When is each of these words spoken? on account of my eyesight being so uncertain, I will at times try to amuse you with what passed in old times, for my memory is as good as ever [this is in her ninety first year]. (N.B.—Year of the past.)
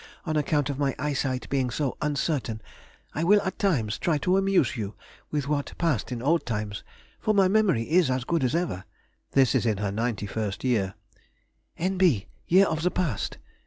on 0.25 0.35
account 0.35 0.67
of 0.67 0.79
my 0.79 0.95
eyesight 0.97 1.47
being 1.49 1.69
so 1.69 1.95
uncertain, 2.01 2.59
I 3.13 3.23
will 3.23 3.39
at 3.43 3.59
times 3.59 3.99
try 3.99 4.17
to 4.25 4.35
amuse 4.35 4.75
you 4.75 4.95
with 5.29 5.47
what 5.47 5.77
passed 5.77 6.11
in 6.11 6.23
old 6.23 6.43
times, 6.43 6.83
for 7.19 7.35
my 7.35 7.47
memory 7.47 7.83
is 7.83 8.09
as 8.09 8.23
good 8.23 8.43
as 8.43 8.55
ever 8.55 8.85
[this 9.33 9.53
is 9.53 9.63
in 9.67 9.77
her 9.77 9.91
ninety 9.91 10.25
first 10.25 10.63
year]. 10.63 10.95
(N.B.—Year 11.77 12.65
of 12.65 12.81
the 12.81 12.89
past.) 12.89 13.37